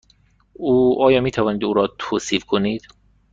آیا 0.99 1.21
می 1.21 1.31
توانید 1.31 1.63
او 1.63 1.73
را 1.73 1.95
توصیف 1.99 2.43
کنید؟ 2.45 2.87